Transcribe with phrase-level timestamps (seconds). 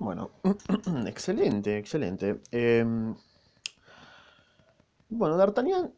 [0.00, 0.30] Bueno,
[1.06, 2.40] excelente, excelente.
[2.50, 3.14] Em,
[5.08, 5.92] bueno, D'Artagnan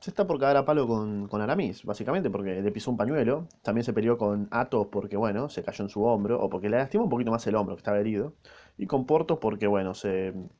[0.00, 3.48] se está por cagar a palo con, con Aramis, básicamente, porque le pisó un pañuelo.
[3.62, 6.78] También se peleó con Athos porque, bueno, se cayó en su hombro, o porque le
[6.78, 8.34] lastimó un poquito más el hombro, que estaba herido.
[8.78, 10.50] Y con Porthos porque, bueno, se, en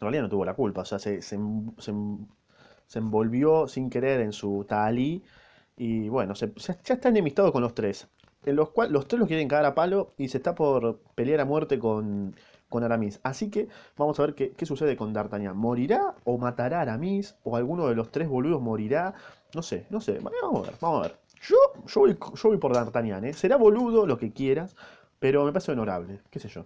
[0.00, 1.38] realidad no tuvo la culpa, o sea, se, se,
[1.78, 1.92] se,
[2.86, 5.24] se envolvió sin querer en su talí
[5.76, 8.08] y bueno, se- ya está enemistado con los tres.
[8.44, 11.40] En los cuales los tres los quieren cagar a palo y se está por pelear
[11.40, 12.34] a muerte con,
[12.68, 13.20] con Aramis.
[13.22, 15.56] Así que vamos a ver qué, qué sucede con D'Artagnan.
[15.56, 17.36] ¿Morirá o matará a Aramis?
[17.44, 19.14] ¿O alguno de los tres boludos morirá?
[19.54, 20.18] No sé, no sé.
[20.20, 21.16] Vamos a ver, vamos a ver.
[21.42, 23.32] Yo, yo, voy, yo voy por D'Artagnan, ¿eh?
[23.32, 24.76] Será boludo lo que quieras,
[25.18, 26.64] pero me parece honorable, qué sé yo.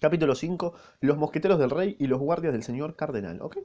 [0.00, 3.58] Capítulo 5 Los mosqueteros del rey y los guardias del señor cardenal, ¿ok?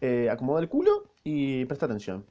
[0.00, 2.24] Eh, acomoda el culo y presta atención.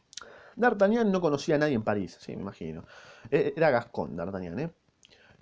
[0.55, 2.85] D'Artagnan no conocía a nadie en París, sí, me imagino.
[3.31, 4.71] Eh, Era Gascón, D'Artagnan, ¿eh?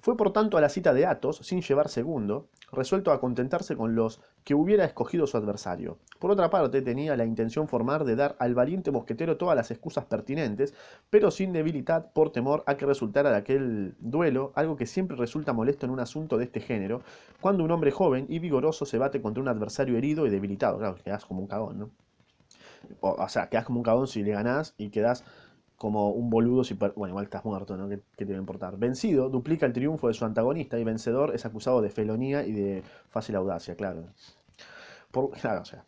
[0.03, 3.95] Fue por tanto a la cita de Athos sin llevar segundo, resuelto a contentarse con
[3.95, 5.97] los que hubiera escogido su adversario.
[6.19, 10.03] Por otra parte, tenía la intención formar de dar al valiente mosquetero todas las excusas
[10.03, 10.73] pertinentes,
[11.09, 15.53] pero sin debilidad por temor a que resultara de aquel duelo algo que siempre resulta
[15.53, 17.01] molesto en un asunto de este género,
[17.39, 20.79] cuando un hombre joven y vigoroso se bate contra un adversario herido y debilitado.
[20.79, 21.91] Claro, quedas como un cagón, ¿no?
[23.01, 25.23] O, sea, quedas como un cagón si le ganás y quedas
[25.77, 26.75] como un boludo si...
[26.75, 27.89] Bueno, igual estás muerto, ¿no?
[27.89, 28.77] ¿Qué, qué te va a importar?
[28.77, 32.83] Vencido, duplica el triunfo de su antagonista y vencedor es acusado de felonía y de
[33.09, 34.05] fácil audacia, claro.
[35.13, 35.85] Por, claro, o sea.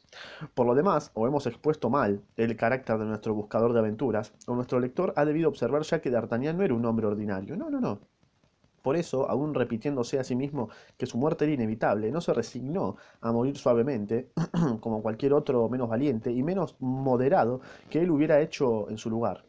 [0.53, 4.55] Por lo demás, o hemos expuesto mal el carácter de nuestro buscador de aventuras, o
[4.55, 7.57] nuestro lector ha debido observar ya que D'Artagnan no era un hombre ordinario.
[7.57, 7.99] No, no, no.
[8.85, 12.97] Por eso, aún repitiéndose a sí mismo que su muerte era inevitable, no se resignó
[13.19, 14.29] a morir suavemente,
[14.79, 19.43] como cualquier otro menos valiente y menos moderado que él hubiera hecho en su lugar.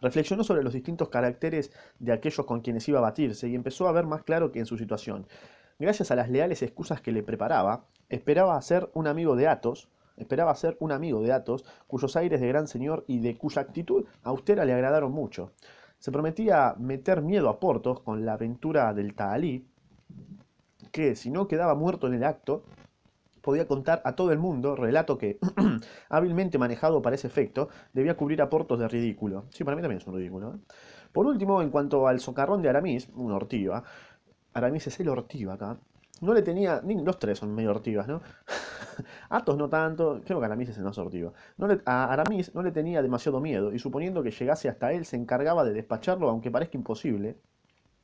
[0.00, 3.92] Reflexionó sobre los distintos caracteres de aquellos con quienes iba a batirse y empezó a
[3.92, 5.26] ver más claro que en su situación.
[5.78, 10.54] Gracias a las leales excusas que le preparaba, esperaba ser un amigo de Athos, esperaba
[10.54, 14.64] ser un amigo de Athos, cuyos aires de gran señor y de cuya actitud austera
[14.64, 15.52] le agradaron mucho.
[16.04, 19.66] Se prometía meter miedo a Porthos con la aventura del Tahalí,
[20.92, 22.66] que si no quedaba muerto en el acto,
[23.40, 25.38] podía contar a todo el mundo, relato que,
[26.10, 29.46] hábilmente manejado para ese efecto, debía cubrir a Portos de ridículo.
[29.48, 30.56] Sí, para mí también es un ridículo.
[30.56, 30.58] ¿eh?
[31.10, 33.82] Por último, en cuanto al socarrón de Aramis, un ortiva,
[34.52, 35.78] Aramis es el ortiva acá,
[36.20, 38.20] no le tenía, ni los tres son medio ortivas, ¿no?
[39.28, 41.32] Athos no tanto, creo que Aramis es el más ortiva.
[41.56, 45.04] No le- a Aramis no le tenía demasiado miedo y suponiendo que llegase hasta él
[45.04, 47.38] se encargaba de despacharlo aunque parezca imposible,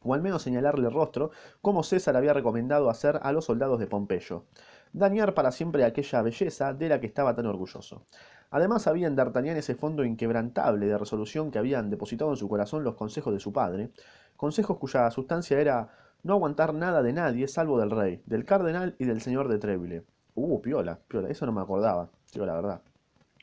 [0.03, 1.31] o al menos señalarle el rostro,
[1.63, 4.45] como César había recomendado hacer a los soldados de Pompeyo.
[4.93, 8.05] Dañar para siempre aquella belleza de la que estaba tan orgulloso.
[8.51, 12.85] Además había en D'Artagnan ese fondo inquebrantable de resolución que habían depositado en su corazón
[12.85, 13.91] los consejos de su padre,
[14.37, 15.89] consejos cuya sustancia era
[16.23, 20.05] no aguantar nada de nadie salvo del rey, del cardenal y del señor de Trébile.
[20.43, 22.81] Uh, piola, piola, eso no me acordaba, digo la verdad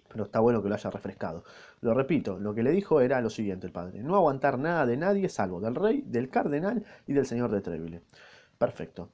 [0.09, 1.43] pero está bueno que lo haya refrescado.
[1.81, 4.97] Lo repito, lo que le dijo era lo siguiente el padre, no aguantar nada de
[4.97, 8.01] nadie salvo del rey, del cardenal y del señor de Trébile.
[8.57, 9.09] Perfecto.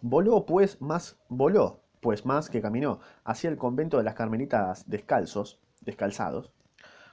[0.00, 5.58] Voló pues más, voló pues más que caminó hacia el convento de las carmelitas descalzos,
[5.80, 6.50] descalzados,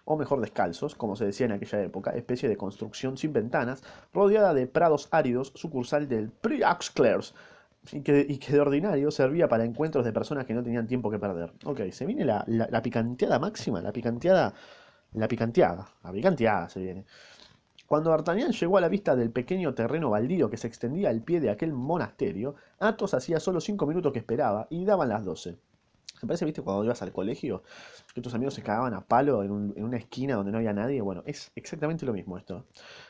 [0.06, 3.84] o mejor descalzos, como se decía en aquella época, especie de construcción sin ventanas,
[4.14, 7.34] rodeada de prados áridos, sucursal del Prix Clairs,
[7.92, 11.10] y que, y que de ordinario servía para encuentros de personas que no tenían tiempo
[11.10, 11.52] que perder.
[11.66, 14.54] Ok, se viene la, la, picanteada máxima, la picanteada,
[15.14, 17.06] la picanteada, la picanteada se viene.
[17.86, 21.40] Cuando D'Artagnan llegó a la vista del pequeño terreno baldío que se extendía al pie
[21.40, 25.58] de aquel monasterio, Athos hacía solo cinco minutos que esperaba y daban las doce.
[26.22, 27.64] Me parece, viste, cuando ibas al colegio,
[28.16, 30.74] que tus amigos se cagaban a palo en, un- en una esquina donde no había
[30.74, 31.02] nadie.
[31.02, 32.66] Bueno, es exactamente lo mismo esto.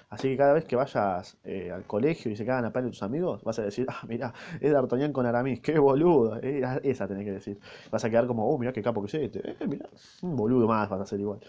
[0.10, 3.04] Así que cada vez que vayas eh, al colegio y se cagan a palo tus
[3.04, 6.38] amigos, vas a decir, ah, mirá, es D'Artagnan con Aramis, qué boludo.
[6.42, 7.60] Eh, esa tenés que decir.
[7.92, 9.52] Vas a quedar como, oh, mirá qué capo que es este.
[9.64, 9.88] Eh, mirá,
[10.22, 11.40] un boludo más vas a ser igual.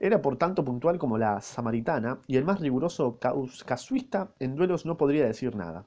[0.00, 3.18] Era por tanto puntual como la samaritana, y el más riguroso
[3.66, 5.86] casuista en duelos no podría decir nada.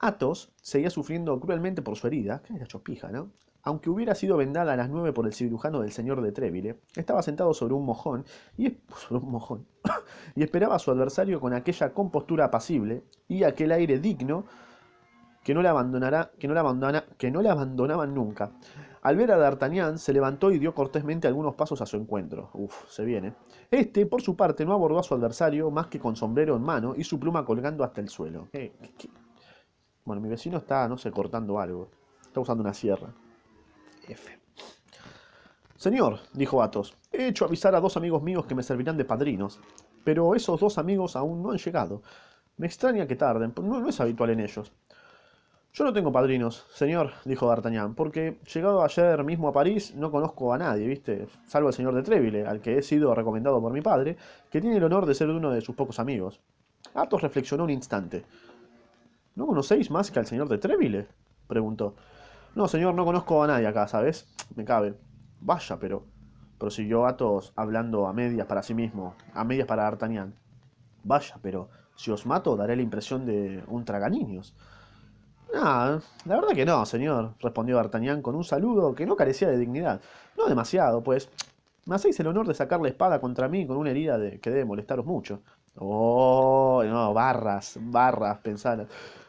[0.00, 3.30] Athos seguía sufriendo cruelmente por su herida, que era chopija, ¿no?
[3.68, 7.20] Aunque hubiera sido vendada a las nueve por el cirujano del señor de Trébile, estaba
[7.22, 8.24] sentado sobre un mojón
[8.56, 8.68] y,
[10.34, 14.46] y esperaba a su adversario con aquella compostura apacible y aquel aire digno
[15.44, 18.52] que no le abandonará, que no le abandona, que no abandonaban nunca.
[19.02, 22.48] Al ver a D'Artagnan, se levantó y dio cortésmente algunos pasos a su encuentro.
[22.54, 23.34] Uf, se viene.
[23.70, 26.94] Este, por su parte, no abordó a su adversario más que con sombrero en mano
[26.96, 28.48] y su pluma colgando hasta el suelo.
[28.50, 29.08] ¿Qué- qué- qué?
[30.06, 31.90] Bueno, mi vecino está, no sé, cortando algo.
[32.22, 33.12] Está usando una sierra.
[35.76, 39.60] Señor, dijo Athos, he hecho avisar a dos amigos míos que me servirán de padrinos,
[40.04, 42.02] pero esos dos amigos aún no han llegado.
[42.56, 44.72] Me extraña que tarden, no, no es habitual en ellos.
[45.72, 50.52] Yo no tengo padrinos, señor, dijo D'Artagnan, porque llegado ayer mismo a París no conozco
[50.52, 51.28] a nadie, ¿viste?
[51.46, 54.16] Salvo al señor de Treville, al que he sido recomendado por mi padre,
[54.50, 56.40] que tiene el honor de ser uno de sus pocos amigos.
[56.94, 58.24] Athos reflexionó un instante.
[59.36, 61.06] ¿No conocéis más que al señor de Treville?
[61.46, 61.94] preguntó.
[62.54, 64.26] No, señor, no conozco a nadie acá, ¿sabes?
[64.56, 64.94] Me cabe.
[65.40, 66.04] Vaya, pero...
[66.58, 70.34] prosiguió Athos hablando a medias para sí mismo, a medias para D'Artagnan.
[71.04, 74.54] Vaya, pero si os mato daré la impresión de un traganiños.
[75.54, 79.58] Ah, la verdad que no, señor, respondió D'Artagnan con un saludo que no carecía de
[79.58, 80.00] dignidad.
[80.36, 81.30] No demasiado, pues.
[81.86, 84.50] Me hacéis el honor de sacar la espada contra mí con una herida de que
[84.50, 85.40] debe molestaros mucho.
[85.76, 88.86] Oh, no, barras, barras, pensar.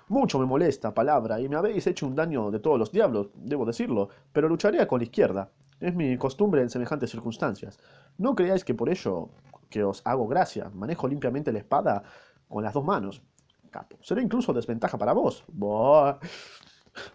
[0.10, 3.64] Mucho me molesta, palabra, y me habéis hecho un daño de todos los diablos, debo
[3.64, 5.52] decirlo, pero lucharé con la izquierda.
[5.80, 7.78] Es mi costumbre en semejantes circunstancias.
[8.18, 9.30] No creáis que por ello
[9.70, 12.02] que os hago gracia, manejo limpiamente la espada
[12.48, 13.22] con las dos manos.
[13.70, 13.98] Capo.
[14.02, 15.46] Será incluso desventaja para vos.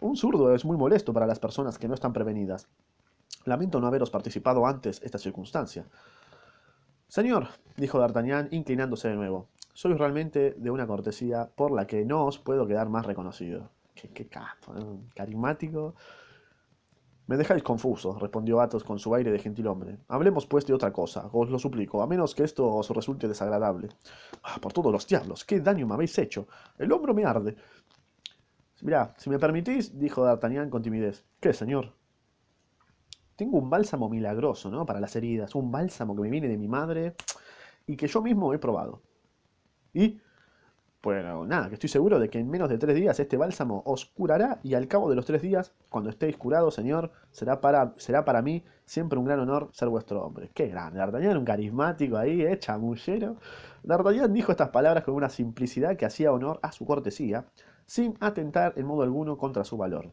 [0.00, 2.68] Un zurdo es muy molesto para las personas que no están prevenidas.
[3.44, 5.84] Lamento no haberos participado antes esta circunstancia.
[7.08, 12.24] Señor, dijo D'Artagnan, inclinándose de nuevo, sois realmente de una cortesía por la que no
[12.24, 13.70] os puedo quedar más reconocido.
[13.94, 14.72] Qué, qué capo,
[15.14, 15.94] carismático.
[17.26, 19.98] Me dejáis confuso, respondió Athos con su aire de gentilhombre.
[20.08, 23.88] Hablemos pues de otra cosa, os lo suplico, a menos que esto os resulte desagradable.
[24.42, 26.46] Ah, por todos los diablos, qué daño me habéis hecho.
[26.78, 27.56] El hombro me arde.
[28.82, 31.24] Mirá, si me permitís, dijo D'Artagnan con timidez.
[31.40, 31.94] ¿Qué, señor?
[33.36, 34.84] Tengo un bálsamo milagroso, ¿no?
[34.84, 37.14] Para las heridas, un bálsamo que me viene de mi madre
[37.86, 39.00] y que yo mismo he probado.
[39.94, 40.20] ¿Y?
[41.02, 44.06] Bueno, nada, que estoy seguro de que en menos de tres días este bálsamo os
[44.06, 48.24] curará y al cabo de los tres días, cuando estéis curado, señor, será para, será
[48.24, 50.50] para mí siempre un gran honor ser vuestro hombre.
[50.54, 53.36] Qué grande, D'Artagnan, un carismático ahí, eh, chamullero.
[53.82, 57.44] D'Artagnan dijo estas palabras con una simplicidad que hacía honor a su cortesía,
[57.86, 60.10] sin atentar en modo alguno contra su valor.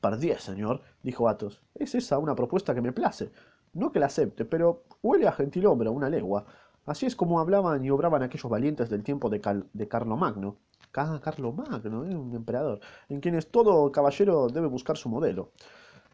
[0.00, 3.32] Pardiez, señor, dijo Athos, es esa una propuesta que me place.
[3.72, 6.46] No que la acepte, pero huele a gentilhombre a una legua.
[6.86, 10.56] Así es como hablaban y obraban aquellos valientes del tiempo de, Cal de Carlomagno.
[10.94, 12.16] Ah, Carlomagno, ¿eh?
[12.16, 12.80] un emperador,
[13.10, 15.50] en quienes todo caballero debe buscar su modelo.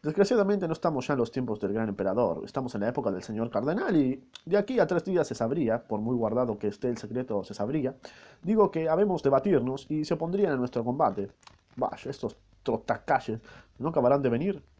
[0.01, 3.23] Desgraciadamente no estamos ya en los tiempos del gran emperador, estamos en la época del
[3.23, 6.89] señor cardenal y de aquí a tres días se sabría, por muy guardado que esté
[6.89, 7.95] el secreto se sabría,
[8.41, 11.31] digo que habemos de batirnos y se opondrían a nuestro combate.
[11.77, 13.39] Vaya, estos trotacalles,
[13.79, 14.72] ¿no acabarán de venir?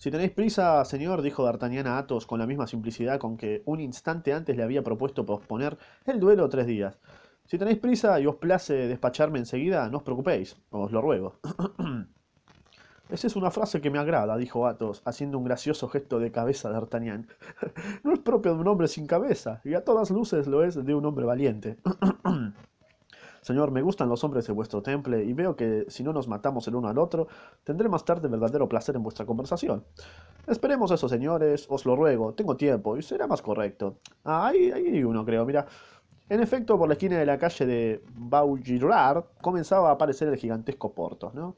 [0.00, 3.80] Si tenéis prisa, señor, dijo D'Artagnan a Athos con la misma simplicidad con que un
[3.80, 5.76] instante antes le había propuesto posponer
[6.06, 6.98] el duelo tres días.
[7.44, 11.34] Si tenéis prisa y os place despacharme enseguida, no os preocupéis, os lo ruego.
[13.10, 16.68] Esa es una frase que me agrada, dijo Athos, haciendo un gracioso gesto de cabeza
[16.68, 17.28] de D'Artagnan.
[18.02, 20.94] no es propio de un hombre sin cabeza, y a todas luces lo es de
[20.94, 21.76] un hombre valiente.
[23.42, 26.68] Señor, me gustan los hombres de vuestro temple y veo que si no nos matamos
[26.68, 27.26] el uno al otro,
[27.64, 29.84] tendré más tarde verdadero placer en vuestra conversación.
[30.46, 33.98] Esperemos eso, señores, os lo ruego, tengo tiempo y será más correcto.
[34.24, 35.66] Ah, ahí, hay uno, creo, mira.
[36.28, 40.94] En efecto, por la esquina de la calle de Vaugirard comenzaba a aparecer el gigantesco
[40.94, 41.56] Portos, ¿no?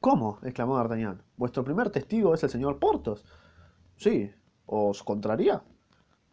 [0.00, 0.38] ¿Cómo?
[0.42, 1.22] exclamó D'Artagnan.
[1.36, 3.24] ¿Vuestro primer testigo es el señor Portos?
[3.96, 4.30] Sí.
[4.66, 5.62] ¿Os contraría?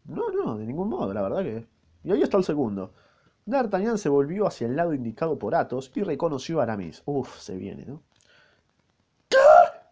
[0.04, 1.66] No, no, de ningún modo, la verdad que...
[2.04, 2.94] Y ahí está el segundo.
[3.48, 7.04] D'Artagnan se volvió hacia el lado indicado por Athos y reconoció a Aramis.
[7.06, 8.02] Uf, se viene, ¿no?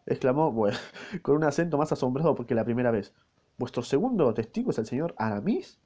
[0.06, 0.78] exclamó bueno,
[1.22, 3.14] con un acento más asombrado que la primera vez.
[3.58, 5.80] ¿Vuestro segundo testigo es el señor Aramis?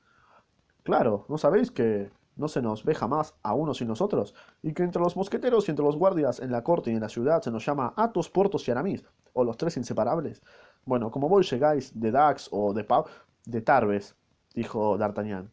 [0.84, 4.34] Claro, ¿no sabéis que no se nos ve jamás a uno sin nosotros?
[4.62, 7.10] Y que entre los mosqueteros y entre los guardias en la corte y en la
[7.10, 10.42] ciudad se nos llama Athos, Portos y Aramis, o los tres inseparables.
[10.86, 13.06] Bueno, como vos llegáis de Dax o de Pau,
[13.46, 14.16] de Tarbes,
[14.54, 15.52] dijo D'Artagnan.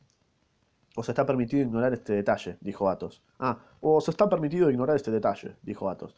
[0.97, 3.23] Os está permitido ignorar este detalle, dijo Athos.
[3.39, 6.15] Ah, os está permitido ignorar este detalle, dijo Athos.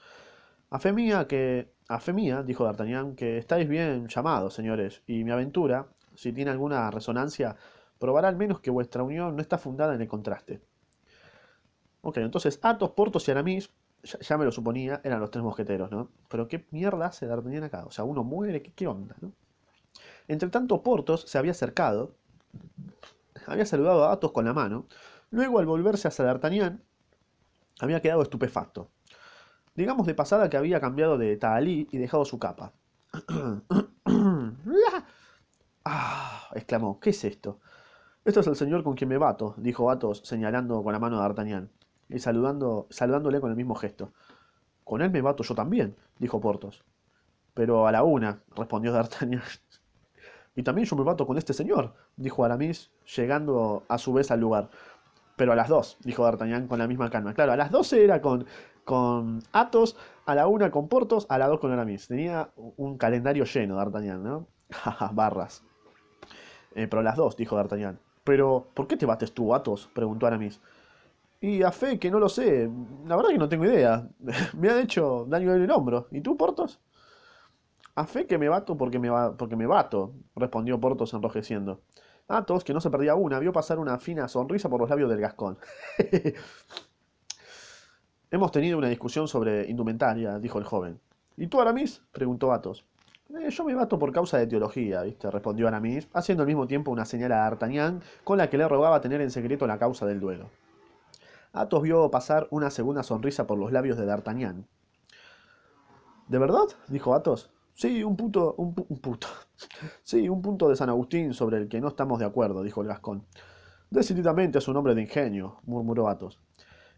[0.71, 1.73] A fe mía que...
[1.89, 6.51] A fe mía, dijo D'Artagnan, que estáis bien llamados, señores, y mi aventura, si tiene
[6.51, 7.57] alguna resonancia,
[7.99, 10.61] probará al menos que vuestra unión no está fundada en el contraste.
[12.03, 13.71] Ok, entonces Athos, Portos y Aramis,
[14.03, 16.11] ya, me lo suponía, eran los tres mosqueteros, ¿no?
[16.29, 19.33] Pero qué mierda hace D'Artagnan acá, o sea, uno muere, ¿qué, qué onda, no?
[20.29, 22.17] Entre tanto, Portos se había acercado
[23.47, 24.87] había saludado a Athos con la mano.
[25.31, 26.83] Luego, al volverse hacia D'Artagnan,
[27.81, 28.91] había quedado estupefacto.
[29.75, 32.73] Digamos de pasada que había cambiado de tahalí y dejado su capa.
[35.85, 36.49] ¡Ah!
[36.55, 36.99] exclamó.
[37.01, 37.61] ¿Qué es esto?
[38.25, 41.21] Esto es el señor con quien me bato, dijo Athos, señalando con la mano a
[41.21, 41.71] D'Artagnan,
[42.09, 44.13] y saludando, saludándole con el mismo gesto.
[44.85, 46.85] Con él me bato yo también, dijo Portos.
[47.55, 49.43] Pero a la una, respondió D'Artagnan.
[50.57, 54.41] Y también yo me bato con este señor, dijo Aramis, llegando a su vez al
[54.41, 54.71] lugar.
[55.37, 57.35] Pero a las dos, dijo D'Artagnan con la misma calma.
[57.35, 58.47] Claro, a las 12 era con,
[58.85, 62.09] con Athos, a la una con Portos, a las dos con Aramis.
[62.09, 64.47] Tenía un calendario lleno, D'Artagnan, ¿no?
[65.13, 65.63] Barras.
[66.75, 67.99] Eh, pero a las dos, dijo D'Artagnan.
[68.25, 69.91] Pero, ¿por qué te bates tú, Athos?
[69.93, 70.61] preguntó Aramis.
[71.39, 72.71] Y a fe que no lo sé.
[73.07, 74.09] La verdad que no tengo idea.
[74.55, 76.09] me ha hecho daño en el hombro.
[76.11, 76.81] ¿Y tú, Portos?
[77.97, 81.81] A fe que me bato porque me, porque me bato, respondió Portos enrojeciendo.
[82.29, 85.21] Athos, que no se perdía una, vio pasar una fina sonrisa por los labios del
[85.21, 85.59] gascón.
[88.31, 91.01] Hemos tenido una discusión sobre indumentaria, dijo el joven.
[91.39, 92.03] ¿Y tú, Aramis?
[92.13, 92.85] preguntó Athos.
[93.31, 95.31] Eh, yo me bato por causa de teología, ¿viste?
[95.31, 99.01] respondió Aramis, haciendo al mismo tiempo una señal a D'Artagnan con la que le rogaba
[99.01, 100.51] tener en secreto la causa del duelo.
[101.53, 104.67] Athos vio pasar una segunda sonrisa por los labios de D'Artagnan.
[106.29, 106.67] ¿De verdad?
[106.89, 107.51] dijo Athos.
[107.77, 109.29] Sí, un punto, un, puto.
[110.03, 112.89] Sí, un punto de San Agustín sobre el que no estamos de acuerdo, dijo el
[112.89, 113.23] gascón.
[113.91, 116.41] Decididamente es un hombre de ingenio, murmuró Athos.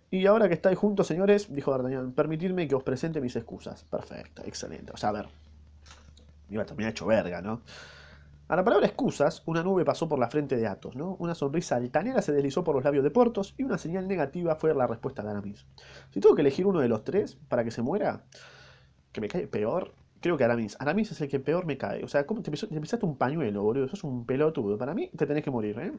[0.08, 3.84] Y ahora que estáis juntos, señores, dijo D'Artagnan, permitidme que os presente mis excusas.
[3.90, 4.92] Perfecto, excelente.
[4.94, 5.26] O sea, a ver,
[6.48, 7.62] me iba a terminar hecho verga, ¿no?
[8.46, 11.16] A la palabra excusas, una nube pasó por la frente de Athos, ¿no?
[11.18, 14.72] Una sonrisa altanera se deslizó por los labios de Portos y una señal negativa fue
[14.74, 15.66] la respuesta de Aramis.
[16.12, 18.24] Si tengo que elegir uno de los tres para que se muera,
[19.12, 20.76] que me cae peor, Creo que Aramis.
[20.80, 22.04] Aramis es el que peor me cae.
[22.04, 23.88] O sea, ¿cómo te, pisaste un pañuelo, boludo?
[23.88, 24.76] Sos un pelotudo.
[24.76, 25.92] Para mí te tenés que morir, ¿eh?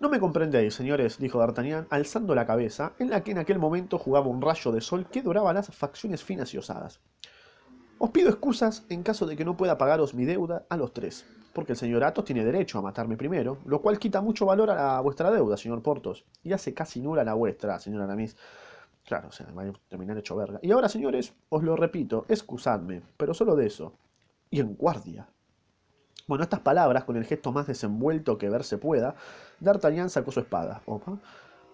[0.00, 3.98] No me comprendéis, señores, dijo D'Artagnan, alzando la cabeza, en la que en aquel momento
[3.98, 7.00] jugaba un rayo de sol que doraba las facciones finas y osadas.
[7.98, 11.26] Os pido excusas en caso de que no pueda pagaros mi deuda a los tres,
[11.52, 15.00] porque el señor Athos tiene derecho a matarme primero, lo cual quita mucho valor a
[15.00, 18.36] vuestra deuda, señor Portos, y hace casi nula la vuestra, señor Aramis.
[19.08, 20.58] Claro, o sea, va a terminar hecho verga.
[20.60, 23.94] Y ahora, señores, os lo repito, excusadme, pero solo de eso.
[24.50, 25.26] Y en guardia.
[26.26, 29.14] Bueno, estas palabras, con el gesto más desenvuelto que verse pueda,
[29.60, 30.82] D'Artagnan sacó su espada.
[30.84, 31.18] Opa.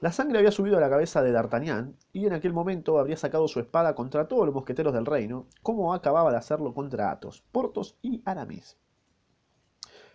[0.00, 3.48] La sangre había subido a la cabeza de D'Artagnan, y en aquel momento habría sacado
[3.48, 7.96] su espada contra todos los mosqueteros del reino, como acababa de hacerlo contra Athos, Portos
[8.00, 8.76] y Aramis.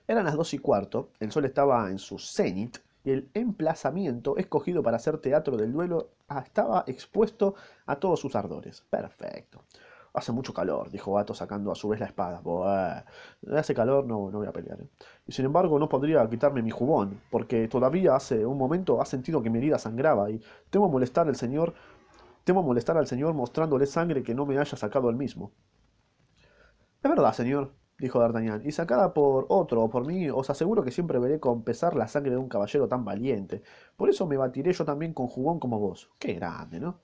[0.08, 4.98] Eran las dos y cuarto, el sol estaba en su cenit, el emplazamiento escogido para
[4.98, 6.10] hacer teatro del duelo
[6.44, 8.84] estaba expuesto a todos sus ardores.
[8.90, 9.64] Perfecto.
[10.14, 12.42] Hace mucho calor, dijo Gato sacando a su vez la espada.
[12.42, 13.06] Buah,
[13.56, 14.80] hace calor, no, no voy a pelear.
[15.28, 19.44] Y sin embargo no podría quitarme mi jubón, porque todavía hace un momento ha sentido
[19.44, 20.42] que mi herida sangraba y
[20.72, 21.76] temo molestar al señor,
[22.44, 25.52] temo molestar al señor mostrándole sangre que no me haya sacado el mismo.
[27.04, 30.92] Es verdad, señor, dijo D'Artagnan, y sacada por otro o por mí, os aseguro que
[30.92, 33.62] siempre veré con pesar la sangre de un caballero tan valiente.
[33.98, 36.10] Por eso me batiré yo también con jugón como vos.
[36.18, 37.00] Qué grande, ¿no?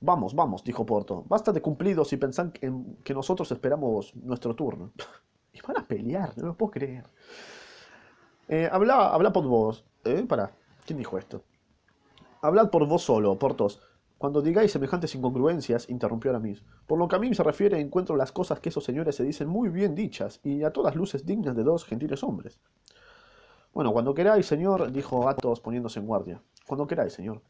[0.00, 1.24] Vamos, vamos, dijo Porto.
[1.28, 4.92] Basta de cumplidos y pensad en que nosotros esperamos nuestro turno.
[5.52, 7.04] y van a pelear, no lo puedo creer.
[8.48, 9.84] Eh, habla, habla por vos.
[10.04, 10.24] ¿Eh?
[10.28, 10.52] Para.
[10.86, 11.42] ¿Quién dijo esto?
[12.42, 13.80] Hablad por vos solo, Portos.
[14.24, 18.32] Cuando digáis semejantes incongruencias, interrumpió Aramis, por lo que a mí se refiere encuentro las
[18.32, 21.62] cosas que esos señores se dicen muy bien dichas y a todas luces dignas de
[21.62, 22.58] dos gentiles hombres.
[23.74, 26.40] Bueno, cuando queráis, señor, dijo Athos poniéndose en guardia.
[26.66, 27.42] Cuando queráis, señor.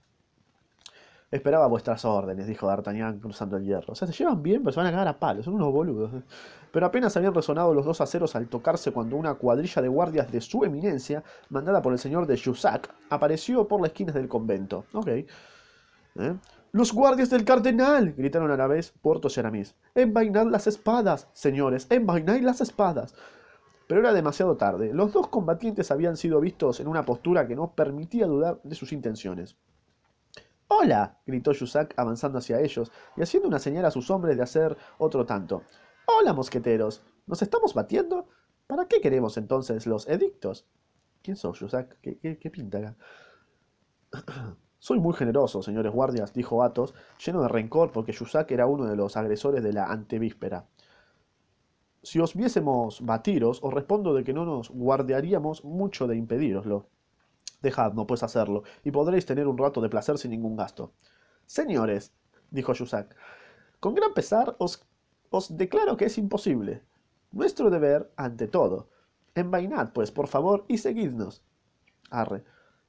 [1.31, 3.93] Esperaba vuestras órdenes, dijo D'Artagnan cruzando el hierro.
[3.93, 6.11] O sea, se llevan bien, pero se van a cagar a palos, son unos boludos.
[6.73, 10.41] Pero apenas habían resonado los dos aceros al tocarse cuando una cuadrilla de guardias de
[10.41, 14.87] su eminencia, mandada por el señor de Jussac, apareció por las esquinas del convento.
[14.93, 15.09] Ok.
[16.17, 16.35] ¿Eh?
[16.75, 18.15] ¡Los guardias del cardenal!
[18.15, 19.77] gritaron a la vez Portos y Aramis.
[19.95, 21.87] ¡Envainad las espadas, señores!
[21.89, 23.15] ¡Envainad las espadas!
[23.87, 24.93] Pero era demasiado tarde.
[24.93, 28.93] Los dos combatientes habían sido vistos en una postura que no permitía dudar de sus
[28.93, 29.57] intenciones.
[30.67, 31.21] ¡Hola!
[31.25, 35.25] gritó Jussac avanzando hacia ellos y haciendo una señal a sus hombres de hacer otro
[35.25, 35.63] tanto.
[36.07, 37.05] ¡Hola, mosqueteros!
[37.29, 38.27] ¿Nos estamos batiendo?
[38.67, 40.67] ¿Para qué queremos entonces los edictos?
[41.23, 41.61] ¿Quién sos?
[42.03, 42.97] ¿Qué, qué, qué pinta acá?
[44.85, 46.93] Soy muy generoso, señores guardias, dijo Athos,
[47.25, 50.67] lleno de rencor porque Jussac era uno de los agresores de la antevíspera.
[52.03, 56.87] Si os viésemos batiros, os respondo de que no nos guardaríamos mucho de impediroslo.
[57.63, 60.93] Dejadnos, pues, hacerlo, y podréis tener un rato de placer sin ningún gasto.
[61.47, 62.13] Señores,
[62.51, 63.17] dijo Jussac,
[63.81, 64.87] con gran pesar os,
[65.31, 66.83] os declaro que es imposible.
[67.33, 68.91] Nuestro deber, ante todo.
[69.35, 71.43] Envainad, pues, por favor, y seguidnos.
[72.11, 72.45] Arre.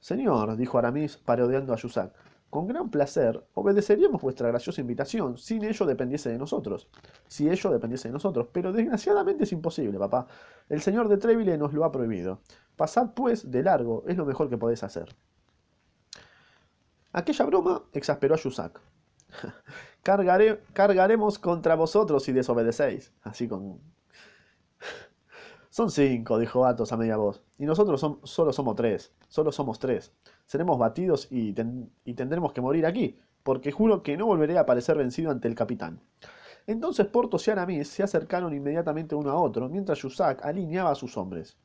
[0.06, 2.14] Señor, dijo Aramis, parodiando a Jussac,
[2.48, 6.88] con gran placer obedeceríamos vuestra graciosa invitación, sin ello dependiese de nosotros.
[7.26, 10.28] Si ello dependiese de nosotros, pero desgraciadamente es imposible, papá.
[10.68, 12.38] El señor de Treville nos lo ha prohibido.
[12.76, 15.12] Pasad, pues, de largo, es lo mejor que podéis hacer.
[17.12, 18.80] Aquella broma exasperó a Jussac.
[20.72, 23.12] cargaremos contra vosotros si desobedecéis.
[23.22, 23.80] Así con...
[25.70, 29.12] Son cinco, dijo Athos a media voz, y nosotros solo somos tres.
[29.28, 30.12] Solo somos tres.
[30.46, 31.54] Seremos batidos y,
[32.04, 35.54] y tendremos que morir aquí, porque juro que no volveré a parecer vencido ante el
[35.54, 36.00] capitán.
[36.66, 41.16] Entonces Portos y Aramis se acercaron inmediatamente uno a otro, mientras Jussac alineaba a sus
[41.16, 41.56] hombres.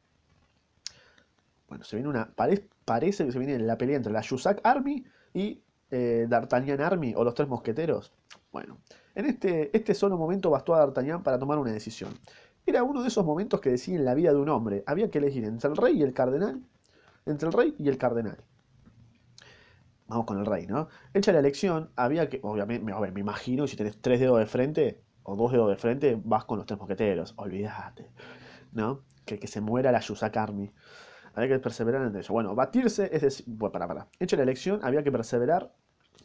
[1.68, 2.32] Bueno, se viene una.
[2.86, 5.04] parece que se viene la pelea entre la Jussac Army
[5.34, 8.12] y eh, D'Artagnan Army o los tres mosqueteros.
[8.52, 8.78] Bueno,
[9.16, 12.14] en este, este solo momento bastó a D'Artagnan para tomar una decisión.
[12.66, 14.84] Era uno de esos momentos que deciden la vida de un hombre.
[14.86, 16.62] Había que elegir entre el rey y el cardenal.
[17.26, 18.38] Entre el rey y el cardenal.
[20.08, 20.90] Vamos con el rey, ¿no?
[21.14, 22.40] Hecha la elección, había que.
[22.44, 26.20] Obviamente, me, me imagino, si tenés tres dedos de frente o dos dedos de frente,
[26.24, 27.34] vas con los tres mosqueteros.
[27.38, 28.10] Olvídate,
[28.74, 29.04] ¿no?
[29.26, 30.72] Que, que se muera la Yusak Army.
[31.36, 32.34] Había que perseverar en eso.
[32.34, 33.46] Bueno, batirse es decir.
[33.48, 34.08] Bueno, para, para.
[34.20, 35.72] Hecha la elección, había que perseverar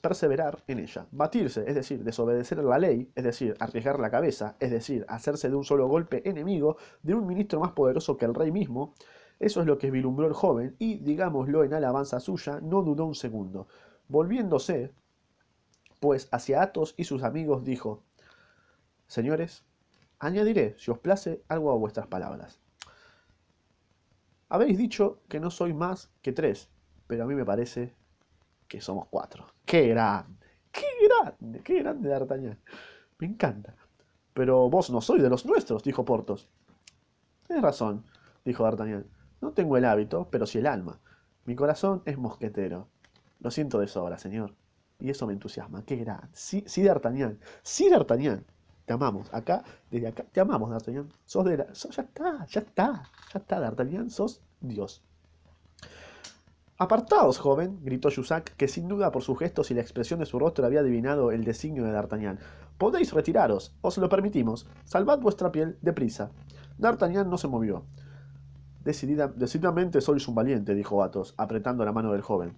[0.00, 1.07] perseverar en ella.
[1.11, 5.57] Batirse, es decir, desobedecer la ley, es decir, arriesgar la cabeza, es decir, hacerse de
[5.57, 8.95] un solo golpe enemigo de un ministro más poderoso que el rey mismo,
[9.38, 13.14] eso es lo que vislumbró el joven y, digámoslo en alabanza suya, no dudó un
[13.14, 13.69] segundo.
[14.09, 14.93] Volviéndose,
[16.00, 18.02] pues, hacia Athos y sus amigos, dijo,
[19.07, 19.64] Señores,
[20.19, 22.61] añadiré, si os place, algo a vuestras palabras.
[24.49, 26.71] Habéis dicho que no soy más que tres,
[27.07, 27.95] pero a mí me parece
[28.69, 29.47] que somos cuatro.
[29.64, 30.47] ¡Qué grande!
[30.73, 31.62] ¡Qué grande!
[31.62, 32.59] ¡Qué grande D'Artagnan!
[33.19, 33.75] Me encanta.
[34.33, 36.49] Pero vos no sois de los nuestros, dijo Portos.
[37.47, 38.05] Tienes razón,
[38.45, 39.07] dijo D'Artagnan.
[39.40, 40.99] No tengo el hábito, pero sí el alma.
[41.45, 42.88] Mi corazón es mosquetero.
[43.40, 44.55] Lo siento de sobra, señor.
[44.99, 45.85] Y eso me entusiasma.
[45.85, 46.28] ¡Qué grande!
[46.33, 47.38] Sí, sí D'Artagnan.
[47.62, 48.45] Sí, D'Artagnan.
[48.87, 49.33] Te amamos.
[49.33, 51.09] Acá, desde acá, te amamos, D'Artagnan.
[51.25, 51.73] Sos de la...
[51.73, 53.02] ya está, ya está.
[53.33, 54.11] Ya está, D'Artagnan.
[54.11, 55.02] Sos Dios.
[56.78, 60.38] Apartaos, joven, gritó Jussac, que sin duda por sus gestos y la expresión de su
[60.38, 62.38] rostro había adivinado el designio de D'Artagnan.
[62.76, 64.66] Podéis retiraros, os lo permitimos.
[64.85, 66.31] Salvad vuestra piel, deprisa.
[66.76, 67.85] D'Artagnan no se movió.
[68.87, 72.57] Decididamente sois un valiente, dijo Athos, apretando la mano del joven.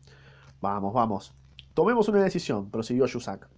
[0.60, 1.34] Vamos, vamos.
[1.74, 3.48] Tomemos una decisión, prosiguió Jussac.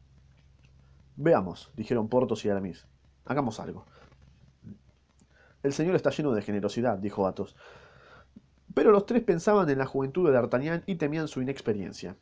[1.17, 2.87] Veamos, dijeron Portos y Aramis.
[3.25, 3.85] Hagamos algo.
[5.63, 7.57] El señor está lleno de generosidad, dijo Athos.
[8.73, 12.17] Pero los tres pensaban en la juventud de D'Artagnan y temían su inexperiencia.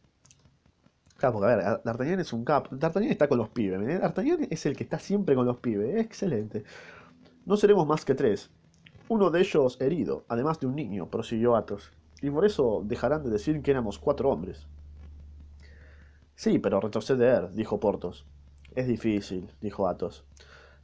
[1.17, 2.71] Claro, porque a ver, D'Artagnan es un cap.
[2.71, 3.81] D'Artagnan está con los pibes.
[3.89, 3.99] ¿eh?
[3.99, 6.01] D'Artagnan es el que está siempre con los pibes.
[6.01, 6.65] excelente.
[7.45, 8.51] No seremos más que tres.
[9.09, 11.93] Uno de ellos herido, además de un niño, prosiguió Athos.
[12.21, 14.67] Y por eso dejarán de decir que éramos cuatro hombres.
[16.35, 18.27] Sí, pero retroceder, dijo Portos.
[18.75, 20.25] Es difícil, dijo Athos.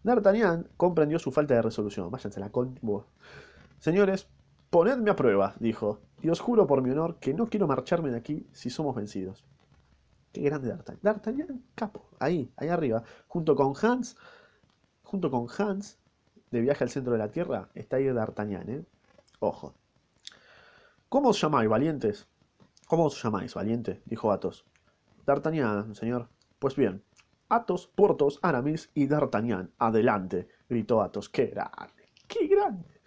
[0.03, 2.11] D'Artagnan comprendió su falta de resolución.
[2.11, 2.79] Váyanse la con...
[3.79, 4.27] Señores,
[4.75, 8.17] Ponedme a prueba, dijo, y os juro por mi honor que no quiero marcharme de
[8.17, 9.45] aquí si somos vencidos.
[10.33, 11.01] Qué grande D'Artagnan.
[11.01, 14.17] D'Artagnan, capo, ahí, ahí arriba, junto con Hans,
[15.05, 15.97] junto con Hans,
[16.55, 18.85] de viaje al centro de la Tierra, está ahí D'Artagnan, ¿eh?
[19.40, 19.75] Ojo.
[21.09, 22.29] ¿Cómo os llamáis, valientes?
[22.87, 24.03] ¿Cómo os llamáis, valiente?
[24.05, 24.64] dijo Athos.
[25.27, 26.29] D'Artagnan, señor.
[26.61, 27.03] Pues bien,
[27.49, 29.73] Athos, Portos, Aramis y D'Artagnan.
[29.79, 31.29] Adelante, gritó Athos.
[31.29, 32.12] ¡Qué grande!
[32.29, 33.01] ¡Qué grande!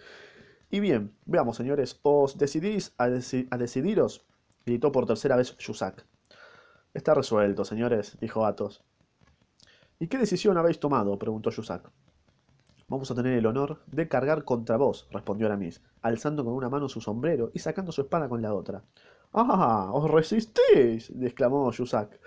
[0.70, 4.26] Y bien, veamos, señores, ¿os decidís a, decidiros?
[4.66, 6.06] gritó por tercera vez Jussac.
[6.94, 8.84] Está resuelto, señores, dijo Athos.
[10.00, 11.18] ¿Y qué decisión habéis tomado?
[11.18, 11.90] preguntó Jussac.
[12.90, 16.88] Vamos a tener el honor de cargar contra vos, respondió Aramis, alzando con una mano
[16.88, 18.84] su sombrero y sacando su espada con la otra.
[19.34, 19.90] ¡Ah!
[19.94, 21.10] ¡Os resistís!
[21.22, 22.20] exclamó Jussac.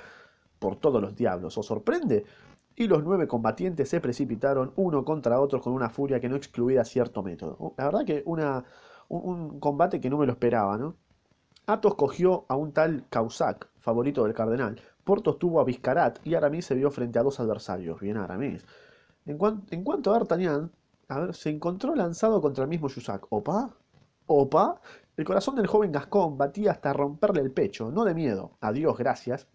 [0.59, 2.25] Por todos los diablos, ¿os sorprende?
[2.81, 6.83] y los nueve combatientes se precipitaron uno contra otro con una furia que no excluía
[6.83, 7.75] cierto método.
[7.77, 10.97] La verdad que un, combate que no me lo esperaba, ¿no?
[11.67, 14.81] Athos cogió a un tal Causac, favorito del cardenal.
[15.05, 18.01] Portos tuvo a Viscarat y Aramis se vio frente a dos adversarios.
[18.01, 18.65] Bien Aramis.
[19.31, 19.39] En,
[19.85, 20.73] cuanto a D'Artagnan,
[21.09, 23.27] a ver, se encontró lanzado contra el mismo Jussac.
[23.31, 23.71] ¿Opa?
[24.27, 24.81] ¿Opa?
[25.17, 28.99] El corazón del joven Gascón batía hasta romperle el pecho, no de miedo, a Dios
[28.99, 29.47] gracias,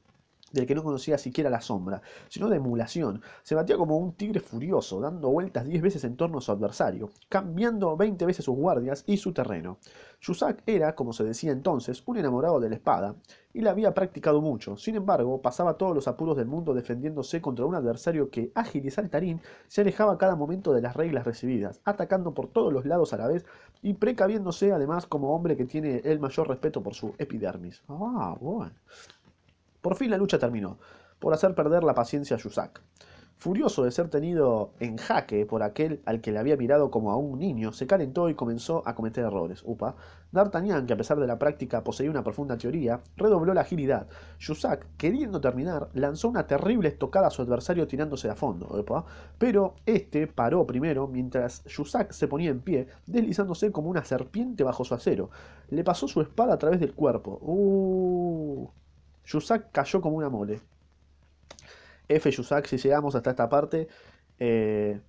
[0.51, 3.21] del que no conocía siquiera la sombra, sino de emulación.
[3.43, 7.10] Se batía como un tigre furioso, dando vueltas diez veces en torno a su adversario,
[7.29, 9.79] cambiando veinte veces sus guardias y su terreno.
[10.25, 13.15] Jussac era, como se decía entonces, un enamorado de la espada,
[13.53, 14.75] y la había practicado mucho.
[14.75, 18.91] Sin embargo, pasaba todos los apuros del mundo defendiéndose contra un adversario que, ágil y
[18.91, 23.17] saltarín, se alejaba cada momento de las reglas recibidas, atacando por todos los lados a
[23.17, 23.45] la vez
[23.81, 27.81] y precaviéndose además como hombre que tiene el mayor respeto por su epidermis.
[27.88, 28.73] Ah, bueno.
[29.86, 30.80] Por fin la lucha terminó,
[31.19, 32.82] por hacer perder la paciencia a Jussac.
[33.38, 37.17] Furioso de ser tenido en jaque por aquel al que le había mirado como a
[37.17, 39.62] un niño, se calentó y comenzó a cometer errores.
[39.63, 39.95] Upa.
[40.32, 44.08] D'Artagnan, que a pesar de la práctica poseía una profunda teoría, redobló la agilidad.
[44.43, 48.84] Jussac, queriendo terminar, lanzó una terrible estocada a su adversario tirándose a fondo.
[49.38, 54.84] Pero este paró primero mientras Jussac se ponía en pie, deslizándose como una serpiente bajo
[54.84, 55.30] su acero.
[55.69, 57.38] Le pasó su espada a través del cuerpo.
[57.39, 58.85] Uh.
[59.29, 60.61] Jussac cayó como una mole.
[62.07, 62.31] F.
[62.31, 63.88] Jussac, si llegamos hasta esta parte.
[64.39, 64.99] Eh,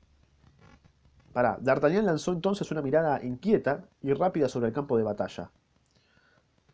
[1.33, 5.51] Pará, D'Artagnan lanzó entonces una mirada inquieta y rápida sobre el campo de batalla.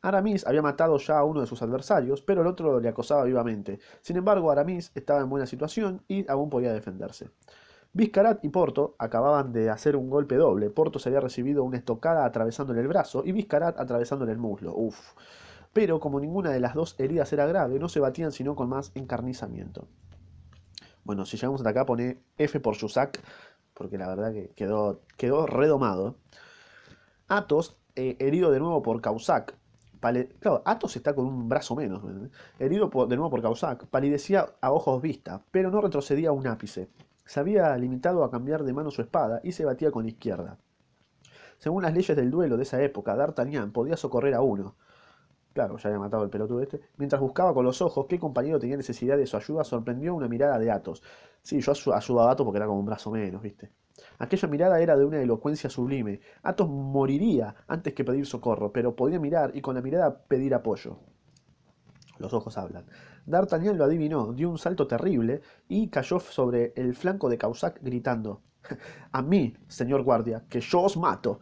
[0.03, 3.79] Aramis había matado ya a uno de sus adversarios, pero el otro le acosaba vivamente.
[4.01, 7.31] Sin embargo, Aramis estaba en buena situación y aún podía defenderse.
[7.93, 10.71] Viscarat y Porto acababan de hacer un golpe doble.
[10.71, 14.75] Porto se había recibido una estocada atravesándole el brazo y Viscarat atravesándole el muslo.
[14.75, 15.15] Uf.
[15.73, 18.93] Pero como ninguna de las dos heridas era grave, no se batían sino con más
[18.95, 19.89] encarnizamiento.
[21.05, 23.21] Bueno, si llegamos hasta acá, pone F por Jussac,
[23.75, 26.17] porque la verdad que quedó, quedó redomado.
[27.29, 29.57] Athos, eh, herido de nuevo por Causac.
[30.41, 32.03] Claro, Athos está con un brazo menos.
[32.59, 36.89] Herido de nuevo por Causac, palidecía a ojos vista, pero no retrocedía un ápice.
[37.25, 40.59] Se había limitado a cambiar de mano su espada y se batía con la izquierda.
[41.59, 44.75] Según las leyes del duelo de esa época, D'Artagnan podía socorrer a uno,
[45.53, 46.81] Claro, ya había matado el pelotudo este.
[46.97, 50.59] Mientras buscaba con los ojos qué compañero tenía necesidad de su ayuda, sorprendió una mirada
[50.59, 51.03] de Athos.
[51.43, 53.71] Sí, yo ayudaba a Athos porque era como un brazo menos, ¿viste?
[54.19, 56.21] Aquella mirada era de una elocuencia sublime.
[56.43, 60.99] Athos moriría antes que pedir socorro, pero podía mirar y con la mirada pedir apoyo.
[62.19, 62.87] Los ojos hablan.
[63.27, 68.41] D'Artagnan lo adivinó, dio un salto terrible y cayó sobre el flanco de Causac gritando:
[69.13, 71.41] A mí, señor guardia, que yo os mato.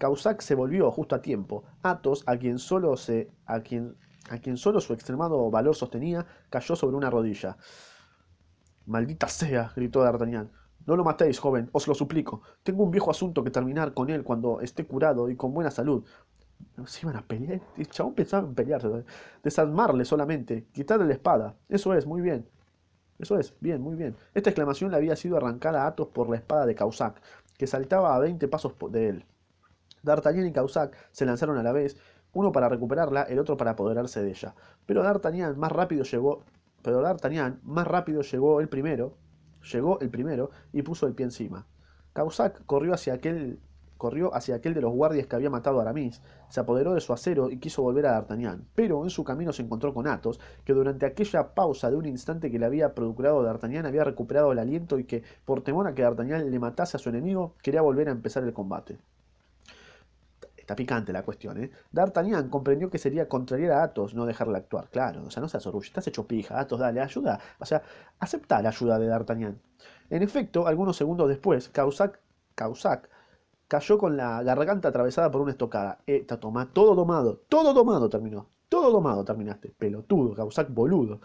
[0.00, 1.62] Causac se volvió justo a tiempo.
[1.82, 3.96] Athos, a quien solo se, a quien,
[4.30, 7.58] a quien solo su extremado valor sostenía, cayó sobre una rodilla.
[8.86, 10.50] Maldita sea, gritó D'Artagnan.
[10.86, 12.40] No lo matéis, joven, os lo suplico.
[12.62, 16.02] Tengo un viejo asunto que terminar con él cuando esté curado y con buena salud.
[16.86, 17.60] Se iban a pelear.
[17.76, 19.04] El chabón pensaba en pelearse.
[19.42, 20.66] Desarmarle solamente.
[20.72, 21.56] Quitarle la espada.
[21.68, 22.48] Eso es, muy bien.
[23.18, 24.16] Eso es, bien, muy bien.
[24.32, 27.20] Esta exclamación le había sido arrancada a Athos por la espada de Causac,
[27.58, 29.26] que saltaba a veinte pasos de él.
[30.02, 31.96] D'Artagnan y Causac se lanzaron a la vez,
[32.32, 34.54] uno para recuperarla, el otro para apoderarse de ella.
[34.86, 36.44] Pero D'Artagnan más rápido llegó,
[36.82, 39.16] pero D'Artagnan más rápido llegó el primero,
[39.72, 41.66] llegó el primero y puso el pie encima.
[42.12, 43.60] Causac corrió hacia aquel
[43.98, 47.12] corrió hacia aquel de los guardias que había matado a Aramis, se apoderó de su
[47.12, 50.72] acero y quiso volver a D'Artagnan, pero en su camino se encontró con Athos, que
[50.72, 54.98] durante aquella pausa de un instante que le había procurado D'Artagnan había recuperado el aliento
[54.98, 58.12] y que, por temor a que D'Artagnan le matase a su enemigo, quería volver a
[58.12, 58.98] empezar el combate
[60.76, 61.70] picante la cuestión, ¿eh?
[61.92, 65.66] D'Artagnan comprendió que sería contrariar a Athos no dejarle actuar, claro, o sea, no seas
[65.66, 67.82] orgullo, estás hecho pija, Athos, dale, ayuda, o sea,
[68.18, 69.60] acepta la ayuda de D'Artagnan.
[70.10, 72.20] En efecto, algunos segundos después, Causac,
[73.68, 75.98] cayó con la garganta atravesada por una estocada.
[76.06, 81.20] Eh, toma, todo domado, todo domado terminó, todo domado terminaste, pelotudo, Causac boludo.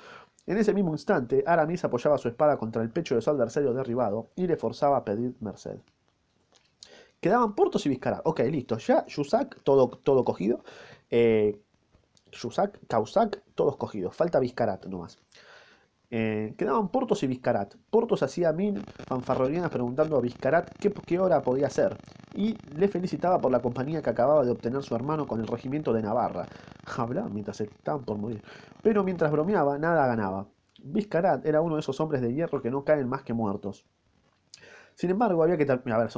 [0.46, 4.46] En ese mismo instante, Aramis apoyaba su espada contra el pecho de adversario derribado y
[4.46, 5.80] le forzaba a pedir merced.
[7.26, 8.22] Quedaban Portos y Vizcarat.
[8.24, 8.78] Ok, listo.
[8.78, 10.64] Ya Yusak, todo, todo cogido.
[11.10, 11.60] Eh,
[12.32, 14.16] Yusak, Causac, todos cogidos.
[14.16, 15.18] Falta Vizcarat nomás.
[16.12, 17.74] Eh, quedaban Portos y Vizcarat.
[17.90, 21.98] Portos hacía mil fanfarroneadas preguntando a Vizcarat qué, qué, hora podía ser.
[22.36, 25.94] Y le felicitaba por la compañía que acababa de obtener su hermano con el regimiento
[25.94, 26.46] de Navarra.
[26.96, 28.44] Hablaba mientras estaban por morir.
[28.84, 30.46] Pero mientras bromeaba, nada ganaba.
[30.84, 33.84] Vizcarat era uno de esos hombres de hierro que no caen más que muertos.
[34.96, 36.10] Sin embargo, había que terminar.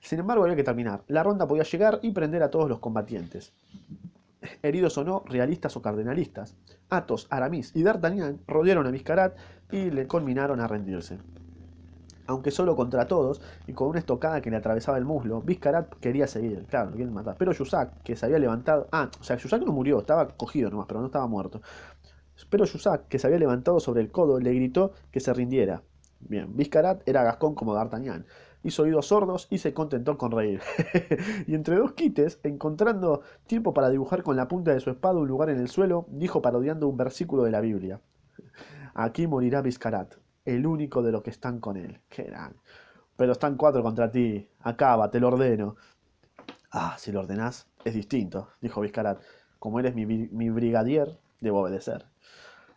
[0.00, 1.02] Sin embargo, había que terminar.
[1.08, 3.52] La ronda podía llegar y prender a todos los combatientes.
[4.62, 6.56] Heridos o no, realistas o cardenalistas.
[6.88, 9.36] Athos, Aramis y D'Artagnan rodearon a Viscarat
[9.70, 11.18] y le culminaron a rendirse.
[12.28, 16.26] Aunque solo contra todos y con una estocada que le atravesaba el muslo, Viscarat quería
[16.26, 17.36] seguir, claro, lo quieren matar.
[17.38, 18.88] Pero Jussac, que se había levantado.
[18.90, 21.60] Ah, o sea, Jussac no murió, estaba cogido nomás, pero no estaba muerto.
[22.50, 25.82] Pero Jussac, que se había levantado sobre el codo, le gritó que se rindiera.
[26.20, 28.26] Bien, Viscarat era gascón como D'Artagnan.
[28.62, 30.60] Hizo oídos sordos y se contentó con reír.
[31.46, 35.28] y entre dos quites, encontrando tiempo para dibujar con la punta de su espada un
[35.28, 38.00] lugar en el suelo, dijo parodiando un versículo de la Biblia.
[38.94, 42.00] Aquí morirá Viscarat, el único de los que están con él.
[42.08, 42.56] Qué gran.
[43.16, 44.48] Pero están cuatro contra ti.
[44.60, 45.76] Acaba, te lo ordeno.
[46.72, 49.20] Ah, si lo ordenás, es distinto, dijo Viscarat.
[49.58, 52.06] Como eres mi, mi brigadier, debo obedecer.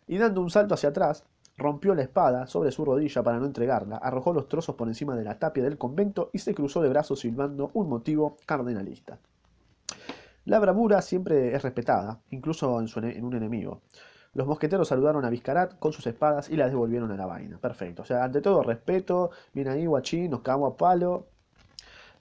[0.06, 1.24] Y dando un salto hacia atrás,
[1.60, 5.24] rompió la espada sobre su rodilla para no entregarla, arrojó los trozos por encima de
[5.24, 9.18] la tapia del convento y se cruzó de brazos silbando un motivo cardenalista.
[10.46, 13.82] La bravura siempre es respetada, incluso en, un enemigo.
[14.32, 17.58] Los mosqueteros saludaron a Viscarat con sus espadas y las devolvieron a la vaina.
[17.58, 18.02] Perfecto.
[18.02, 19.30] O sea, ante todo, respeto.
[19.52, 21.26] Viene ahí, guachín, nos cagamos a palo.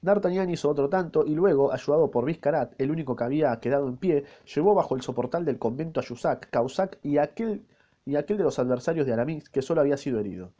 [0.01, 3.97] D'Artagnan hizo otro tanto y luego, ayudado por Viscarat, el único que había quedado en
[3.97, 7.63] pie, llevó bajo el soportal del convento a Jussac, Causac y aquel,
[8.05, 10.51] y aquel de los adversarios de Aramis que solo había sido herido.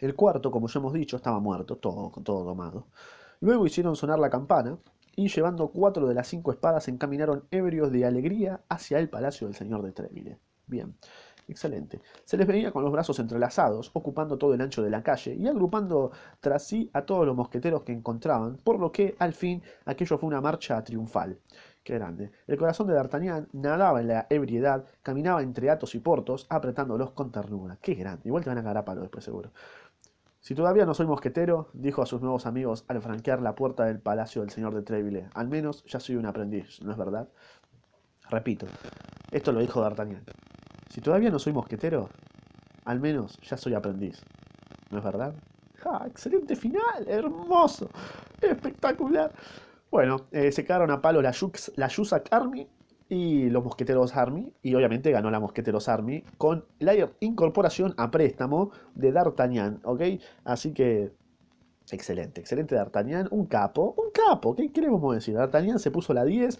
[0.00, 2.86] El cuarto, como ya hemos dicho, estaba muerto, todo, todo domado.
[3.40, 4.78] Luego hicieron sonar la campana
[5.16, 9.56] y llevando cuatro de las cinco espadas encaminaron ebrios de alegría hacia el palacio del
[9.56, 10.38] señor de Treville.
[10.66, 10.96] Bien,
[11.48, 12.00] excelente.
[12.24, 15.46] Se les veía con los brazos entrelazados, ocupando todo el ancho de la calle y
[15.46, 20.18] agrupando tras sí a todos los mosqueteros que encontraban, por lo que, al fin, aquello
[20.18, 21.38] fue una marcha triunfal.
[21.82, 22.30] Qué grande.
[22.46, 27.30] El corazón de D'Artagnan nadaba en la ebriedad, caminaba entre Atos y Portos, apretándolos con
[27.30, 27.76] ternura.
[27.80, 28.22] Qué grande.
[28.24, 29.50] Igual te van a cagar a palo después, seguro.
[30.40, 33.98] Si todavía no soy mosquetero, dijo a sus nuevos amigos al franquear la puerta del
[33.98, 37.28] palacio del señor de Treville, al menos ya soy un aprendiz, ¿no es verdad?
[38.28, 38.66] Repito,
[39.30, 40.24] esto lo dijo D'Artagnan.
[40.88, 42.08] Si todavía no soy mosquetero,
[42.84, 44.22] al menos ya soy aprendiz.
[44.90, 45.34] ¿No es verdad?
[45.76, 46.04] ¡Ja!
[46.06, 47.06] ¡Excelente final!
[47.06, 47.88] ¡Hermoso!
[48.40, 49.32] ¡Espectacular!
[49.90, 51.88] Bueno, eh, se quedaron a palo la, Yux, la
[52.30, 52.68] Army
[53.08, 54.52] y los Mosqueteros Army.
[54.62, 59.80] Y obviamente ganó la Mosqueteros Army con la incorporación a préstamo de D'Artagnan.
[59.84, 60.02] ¿Ok?
[60.44, 61.12] Así que
[61.90, 65.34] Excelente, excelente D'Artagnan, un capo, un capo, ¿qué queremos decir?
[65.34, 66.58] D'Artagnan se puso la 10,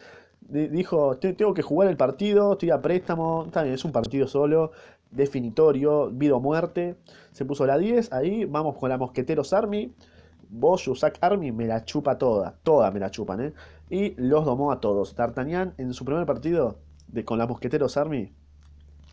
[0.49, 4.73] dijo, tengo que jugar el partido, estoy a préstamo, también es un partido solo,
[5.11, 6.97] definitorio, vida o muerte.
[7.33, 9.93] Se puso la 10, ahí vamos con la Mosqueteros Army.
[10.51, 13.53] Vos, Yusak Army, me la chupa toda, toda me la chupan, ¿eh?
[13.91, 15.15] Y los domó a todos.
[15.17, 16.79] D'Artagnan en su primer partido
[17.09, 18.33] de, con la Mosqueteros Army,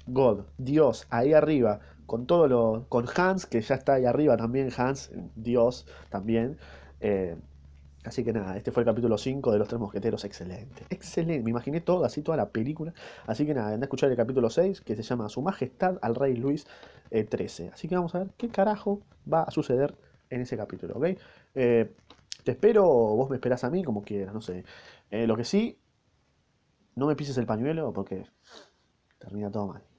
[0.07, 2.85] God, Dios, ahí arriba, con todo lo.
[2.89, 6.57] con Hans, que ya está ahí arriba también, Hans, Dios también.
[6.99, 7.35] Eh,
[8.03, 10.25] Así que nada, este fue el capítulo 5 de Los Tres Mosqueteros.
[10.25, 11.43] Excelente, excelente.
[11.43, 12.93] Me imaginé todo, así toda la película.
[13.27, 16.15] Así que nada, anda a escuchar el capítulo 6 que se llama Su Majestad al
[16.15, 16.65] Rey Luis
[17.11, 17.67] XIII.
[17.67, 19.95] Eh, así que vamos a ver qué carajo va a suceder
[20.31, 21.05] en ese capítulo, ¿ok?
[21.53, 21.91] Eh,
[22.43, 24.65] te espero, vos me esperás a mí, como quieras, no sé.
[25.11, 25.77] Eh, lo que sí,
[26.95, 28.25] no me pises el pañuelo porque
[29.19, 29.90] termina todo mal.